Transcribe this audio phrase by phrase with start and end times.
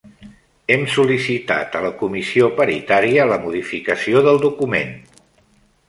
[0.75, 4.97] Hem sol·licitat a la comissió paritària la modificació del document.